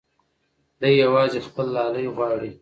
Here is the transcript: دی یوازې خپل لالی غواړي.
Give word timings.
دی 0.79 0.91
یوازې 1.03 1.39
خپل 1.47 1.65
لالی 1.75 2.07
غواړي. 2.15 2.51